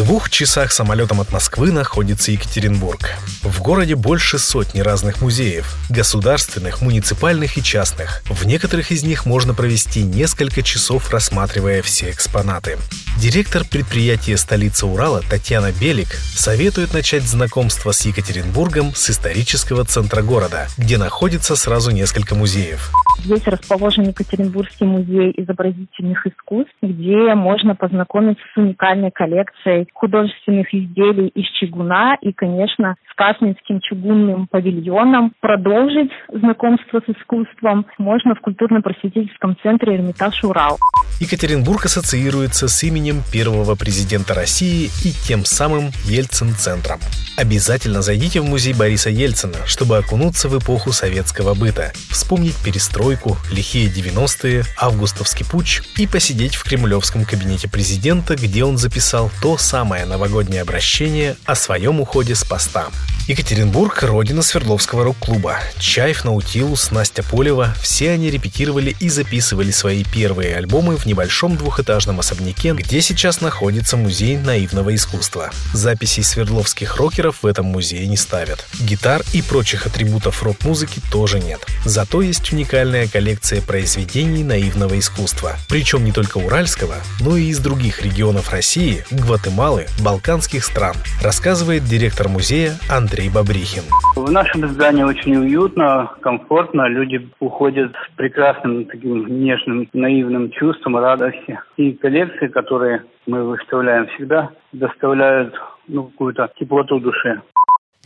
Двух 0.00 0.30
часах 0.30 0.72
самолетом 0.72 1.20
от 1.20 1.30
Москвы 1.30 1.72
находится 1.72 2.32
Екатеринбург. 2.32 3.10
В 3.42 3.60
городе 3.60 3.96
больше 3.96 4.38
сотни 4.38 4.80
разных 4.80 5.20
музеев– 5.20 5.76
государственных, 5.90 6.80
муниципальных 6.80 7.58
и 7.58 7.62
частных. 7.62 8.22
В 8.24 8.46
некоторых 8.46 8.92
из 8.92 9.02
них 9.02 9.26
можно 9.26 9.52
провести 9.52 10.02
несколько 10.02 10.62
часов, 10.62 11.10
рассматривая 11.10 11.82
все 11.82 12.08
экспонаты. 12.08 12.78
Директор 13.18 13.62
предприятия 13.62 14.38
«Столица 14.38 14.86
Урала» 14.86 15.20
Татьяна 15.20 15.70
Белик 15.70 16.08
советует 16.34 16.94
начать 16.94 17.24
знакомство 17.24 17.92
с 17.92 18.00
Екатеринбургом 18.06 18.94
с 18.94 19.10
исторического 19.10 19.84
центра 19.84 20.22
города, 20.22 20.66
где 20.78 20.96
находится 20.96 21.56
сразу 21.56 21.90
несколько 21.90 22.34
музеев. 22.34 22.90
Здесь 23.22 23.46
расположен 23.46 24.04
Екатеринбургский 24.04 24.86
музей 24.86 25.34
изобразительных 25.36 26.26
искусств, 26.26 26.74
где 26.80 27.34
можно 27.34 27.76
познакомиться 27.76 28.42
с 28.54 28.56
уникальной 28.56 29.10
коллекцией 29.10 29.86
художественных 29.92 30.72
изделий 30.72 31.28
из 31.28 31.46
чугуна 31.58 32.16
и, 32.22 32.32
конечно, 32.32 32.96
с 33.10 33.14
Каснинским 33.14 33.80
чугунным 33.80 34.46
павильоном. 34.46 35.32
Продолжить 35.40 36.10
знакомство 36.32 37.02
с 37.06 37.10
искусством 37.10 37.84
можно 37.98 38.34
в 38.34 38.40
культурно-просветительском 38.40 39.56
центре 39.62 39.96
«Эрмитаж 39.96 40.42
Урал». 40.42 40.78
Екатеринбург 41.20 41.84
ассоциируется 41.84 42.66
с 42.66 42.82
именем 42.82 43.22
первого 43.30 43.74
президента 43.74 44.32
России 44.32 44.90
и 45.04 45.12
тем 45.12 45.44
самым 45.44 45.92
Ельцин-центром. 46.06 46.98
Обязательно 47.36 48.00
зайдите 48.00 48.40
в 48.40 48.44
музей 48.44 48.72
Бориса 48.72 49.10
Ельцина, 49.10 49.58
чтобы 49.66 49.98
окунуться 49.98 50.48
в 50.48 50.58
эпоху 50.58 50.92
советского 50.92 51.52
быта, 51.52 51.92
вспомнить 52.08 52.56
перестройку, 52.56 53.36
лихие 53.50 53.90
90-е, 53.90 54.64
августовский 54.78 55.44
путч 55.44 55.82
и 55.98 56.06
посидеть 56.06 56.54
в 56.54 56.64
кремлевском 56.64 57.26
кабинете 57.26 57.68
президента, 57.68 58.34
где 58.34 58.64
он 58.64 58.78
записал 58.78 59.30
то 59.42 59.58
самое 59.58 60.06
новогоднее 60.06 60.62
обращение 60.62 61.36
о 61.44 61.54
своем 61.54 62.00
уходе 62.00 62.34
с 62.34 62.44
поста. 62.44 62.88
Екатеринбург– 63.30 64.02
родина 64.02 64.42
Свердловского 64.42 65.04
рок-клуба. 65.04 65.60
Чайф, 65.78 66.24
Наутилус, 66.24 66.90
Настя 66.90 67.22
Полева– 67.22 67.72
все 67.80 68.10
они 68.10 68.28
репетировали 68.28 68.96
и 68.98 69.08
записывали 69.08 69.70
свои 69.70 70.02
первые 70.02 70.56
альбомы 70.56 70.96
в 70.96 71.06
небольшом 71.06 71.56
двухэтажном 71.56 72.18
особняке, 72.18 72.72
где 72.72 73.00
сейчас 73.00 73.40
находится 73.40 73.96
музей 73.96 74.36
наивного 74.36 74.96
искусства. 74.96 75.50
Записей 75.72 76.24
свердловских 76.24 76.96
рокеров 76.96 77.44
в 77.44 77.46
этом 77.46 77.66
музее 77.66 78.08
не 78.08 78.16
ставят. 78.16 78.66
Гитар 78.80 79.22
и 79.32 79.42
прочих 79.42 79.86
атрибутов 79.86 80.42
рок-музыки 80.42 81.00
тоже 81.12 81.38
нет. 81.38 81.60
Зато 81.84 82.22
есть 82.22 82.52
уникальная 82.52 83.06
коллекция 83.06 83.62
произведений 83.62 84.42
наивного 84.42 84.98
искусства. 84.98 85.56
Причем 85.68 86.04
не 86.04 86.10
только 86.10 86.38
уральского, 86.38 86.96
но 87.20 87.36
и 87.36 87.44
из 87.44 87.60
других 87.60 88.02
регионов 88.02 88.50
России, 88.50 89.04
Гватемалы, 89.12 89.86
балканских 90.00 90.64
стран, 90.64 90.96
рассказывает 91.22 91.84
директор 91.84 92.28
музея 92.28 92.76
Андрей 92.88 93.19
Андрей 93.20 93.34
Бобрихин. 93.34 93.82
В 94.16 94.30
нашем 94.30 94.66
здании 94.68 95.02
очень 95.02 95.36
уютно, 95.36 96.10
комфортно. 96.22 96.88
Люди 96.88 97.28
уходят 97.38 97.92
с 97.92 98.16
прекрасным 98.16 98.86
таким 98.86 99.42
нежным, 99.42 99.86
наивным 99.92 100.50
чувством 100.50 100.96
радости. 100.96 101.60
И 101.76 101.92
коллекции, 101.92 102.46
которые 102.48 103.04
мы 103.26 103.44
выставляем 103.44 104.06
всегда, 104.08 104.48
доставляют 104.72 105.54
ну, 105.86 106.04
какую-то 106.04 106.50
теплоту 106.58 106.98
душе. 106.98 107.42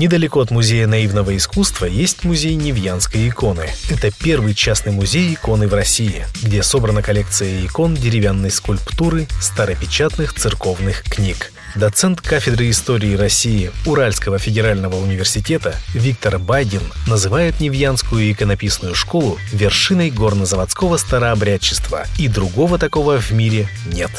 Недалеко 0.01 0.41
от 0.41 0.51
Музея 0.51 0.89
наивного 0.89 1.37
искусства 1.37 1.87
есть 1.87 2.25
музей 2.25 2.57
Невьянской 2.57 3.29
иконы. 3.29 3.67
Это 3.89 4.11
первый 4.25 4.53
частный 4.55 4.93
музей 4.93 5.35
иконы 5.35 5.69
в 5.69 5.75
России, 5.75 6.25
где 6.43 6.65
собрана 6.65 7.01
коллекция 7.03 7.65
икон 7.65 7.95
деревянной 7.95 8.51
скульптуры, 8.51 9.27
старопечатных 9.41 10.33
церковных 10.33 11.05
книг. 11.05 11.54
Доцент 11.77 12.21
кафедры 12.21 12.71
истории 12.71 13.17
России 13.17 13.73
Уральского 13.85 14.39
федерального 14.39 14.95
университета 14.95 15.75
Виктор 15.93 16.39
Байдин 16.39 16.83
называет 17.09 17.59
Невьянскую 17.59 18.31
иконописную 18.31 18.95
школу 18.95 19.39
вершиной 19.53 20.11
горнозаводского 20.11 20.99
старообрядчества, 20.99 22.05
и 22.17 22.29
другого 22.29 22.79
такого 22.79 23.19
в 23.19 23.33
мире 23.33 23.67
нет. 23.93 24.13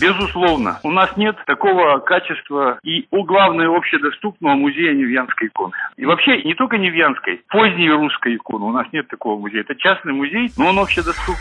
Безусловно, 0.00 0.80
у 0.82 0.90
нас 0.90 1.10
нет 1.16 1.36
такого 1.46 1.98
качества 1.98 2.78
и, 2.82 3.06
у 3.10 3.24
главное, 3.24 3.68
общедоступного 3.68 4.54
музея 4.54 4.94
Невьянской 4.94 5.48
иконы. 5.48 5.74
И 5.96 6.06
вообще, 6.06 6.42
не 6.42 6.54
только 6.54 6.78
Невьянской, 6.78 7.42
поздней 7.48 7.90
русской 7.90 8.36
иконы. 8.36 8.64
У 8.64 8.72
нас 8.72 8.86
нет 8.92 9.06
такого 9.08 9.38
музея. 9.38 9.60
Это 9.60 9.76
частный 9.76 10.12
музей, 10.12 10.50
но 10.56 10.68
он 10.68 10.78
общедоступный. 10.78 11.36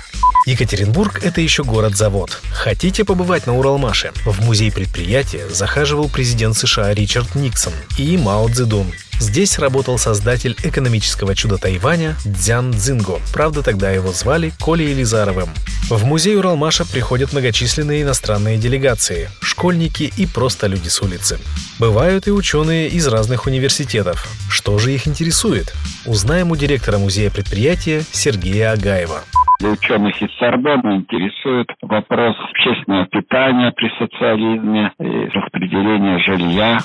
Екатеринбург– 0.45 1.19
это 1.23 1.39
еще 1.39 1.63
город-завод. 1.63 2.31
Хотите 2.53 3.05
побывать 3.05 3.47
на 3.47 3.57
Уралмаше? 3.57 4.11
В 4.25 4.45
музей 4.45 4.71
предприятия 4.71 5.47
захаживал 5.61 6.09
президент 6.09 6.57
США 6.57 6.91
Ричард 6.91 7.35
Никсон 7.35 7.73
и 7.95 8.17
Мао 8.17 8.49
Цзэдун. 8.49 8.91
Здесь 9.19 9.59
работал 9.59 9.99
создатель 9.99 10.57
экономического 10.63 11.35
чуда 11.35 11.59
Тайваня 11.59 12.16
Дзян 12.25 12.73
Цзинго. 12.73 13.22
Правда, 13.31 13.61
тогда 13.61 13.91
его 13.91 14.11
звали 14.11 14.51
Колей 14.59 14.89
Елизаровым. 14.89 15.49
В 15.88 16.03
музей 16.03 16.35
Уралмаша 16.35 16.83
приходят 16.83 17.31
многочисленные 17.31 18.01
иностранные 18.01 18.57
делегации, 18.57 19.29
школьники 19.39 20.11
и 20.17 20.25
просто 20.25 20.66
люди 20.66 20.88
с 20.88 20.99
улицы. 20.99 21.38
Бывают 21.78 22.28
и 22.28 22.31
ученые 22.31 22.89
из 22.89 23.05
разных 23.05 23.45
университетов. 23.45 24.28
Что 24.49 24.79
же 24.79 24.91
их 24.91 25.05
интересует? 25.05 25.75
Узнаем 26.07 26.49
у 26.49 26.55
директора 26.55 26.97
музея 26.97 27.29
предприятия 27.29 28.03
Сергея 28.11 28.72
Агаева. 28.72 29.22
Ученых 29.63 30.19
из 30.22 30.29
Сорбонны 30.39 30.97
интересует 30.97 31.67
вопрос 31.81 32.35
общественного 32.49 33.05
питания 33.05 33.72
при 33.72 33.89
социализме 33.99 34.91
и 34.99 35.29
распределения 35.29 36.17
жилья. 36.19 36.79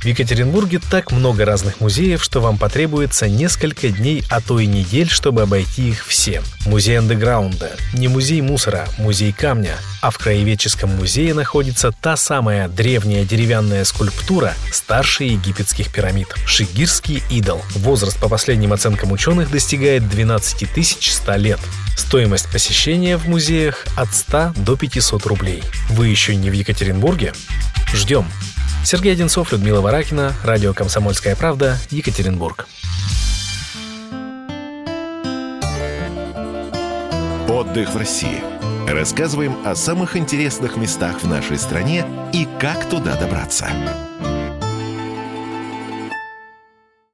В 0.00 0.06
Екатеринбурге 0.06 0.80
так 0.90 1.12
много 1.12 1.44
разных 1.44 1.80
музеев, 1.80 2.22
что 2.22 2.40
вам 2.40 2.56
потребуется 2.56 3.28
несколько 3.28 3.88
дней, 3.88 4.22
а 4.30 4.40
то 4.40 4.58
и 4.58 4.66
недель, 4.66 5.08
чтобы 5.08 5.42
обойти 5.42 5.90
их 5.90 6.06
все. 6.06 6.40
Музей 6.66 6.98
андеграунда, 6.98 7.72
не 7.94 8.08
музей 8.08 8.40
мусора, 8.40 8.86
музей 8.98 9.32
камня. 9.32 9.74
А 10.00 10.10
в 10.10 10.18
краеведческом 10.18 10.88
музее 10.96 11.34
находится 11.34 11.90
та 11.90 12.16
самая 12.16 12.68
древняя 12.68 13.26
деревянная 13.26 13.84
скульптура 13.84 14.52
старше 14.72 15.24
египетских 15.24 15.92
пирамид– 15.92 16.28
Шигирский 16.46 17.22
идол. 17.30 17.60
Возраст 17.76 18.18
по 18.18 18.28
последним 18.30 18.72
оценкам 18.72 19.12
ученых 19.12 19.50
достигает 19.50 20.08
12 20.08 20.86
100 20.86 21.36
лет. 21.36 21.60
Стоимость 22.00 22.50
посещения 22.50 23.18
в 23.18 23.28
музеях 23.28 23.84
от 23.94 24.14
100 24.14 24.54
до 24.56 24.74
500 24.74 25.26
рублей. 25.26 25.62
Вы 25.90 26.08
еще 26.08 26.34
не 26.34 26.48
в 26.48 26.54
Екатеринбурге? 26.54 27.34
Ждем! 27.92 28.24
Сергей 28.82 29.12
Одинцов, 29.12 29.52
Людмила 29.52 29.82
Варакина, 29.82 30.32
Радио 30.42 30.72
«Комсомольская 30.72 31.36
правда», 31.36 31.76
Екатеринбург. 31.90 32.66
Отдых 37.48 37.92
в 37.92 37.96
России. 37.98 38.42
Рассказываем 38.88 39.58
о 39.66 39.76
самых 39.76 40.16
интересных 40.16 40.76
местах 40.76 41.22
в 41.22 41.28
нашей 41.28 41.58
стране 41.58 42.06
и 42.32 42.48
как 42.58 42.88
туда 42.88 43.14
добраться. 43.16 43.68